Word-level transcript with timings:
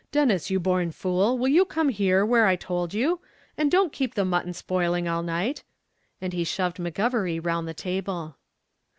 "Denis, 0.11 0.49
you 0.49 0.59
born 0.59 0.89
fool, 0.89 1.37
will 1.37 1.47
you 1.49 1.63
come 1.63 1.89
here, 1.89 2.25
where 2.25 2.47
I 2.47 2.55
told 2.55 2.91
you? 2.91 3.21
and 3.55 3.69
don't 3.69 3.93
keep 3.93 4.15
the 4.15 4.25
mutton 4.25 4.51
spoiling 4.51 5.07
all 5.07 5.21
night;" 5.21 5.63
and 6.19 6.33
he 6.33 6.43
shoved 6.43 6.77
McGovery 6.77 7.39
round 7.39 7.67
the 7.67 7.75
table. 7.75 8.37